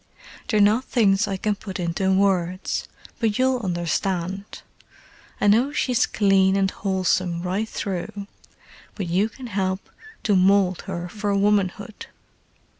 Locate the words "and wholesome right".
6.55-7.69